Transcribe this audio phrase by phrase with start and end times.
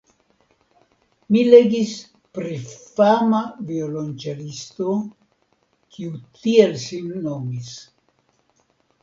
[1.33, 1.91] Mi legis
[2.37, 4.89] pri fama violonĉelisto,
[5.99, 7.71] kiu tiel sin nomis.